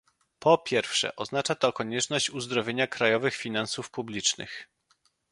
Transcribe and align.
Po 0.39 0.57
pierwsze, 0.57 1.15
oznacza 1.15 1.55
to 1.55 1.73
konieczność 1.73 2.29
uzdrowienia 2.29 2.87
krajowych 2.87 3.33
finansów 3.35 3.91
publicznych 3.91 4.67